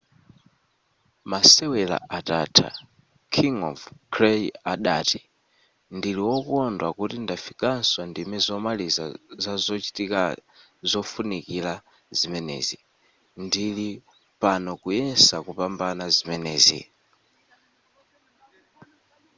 masewera 1.31 1.97
atatha 2.17 2.67
king 3.35 3.55
of 3.71 3.79
clay 4.13 4.43
adati 4.73 5.21
ndili 5.97 6.21
wokondwa 6.29 6.87
kuti 6.97 7.17
ndafikaso 7.25 7.99
ndime 8.09 8.37
zomaliza 8.45 9.03
zazochitika 9.43 10.21
zofunikira 10.89 11.73
zimenezi 12.17 12.77
ndili 13.45 13.87
pano 14.41 14.71
kuyesa 14.81 15.35
kupambana 15.45 16.05
zimenezi 16.15 16.81